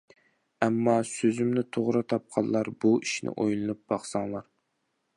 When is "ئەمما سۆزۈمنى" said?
0.65-1.65